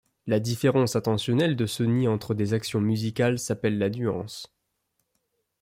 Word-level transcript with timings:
La 0.25 0.39
différence 0.39 0.95
intentionnelle 0.95 1.55
de 1.55 1.67
sonie 1.67 2.07
entre 2.07 2.33
des 2.33 2.55
actions 2.55 2.81
musicales 2.81 3.37
s'appelle 3.37 3.77
la 3.77 3.91
nuance. 3.91 4.51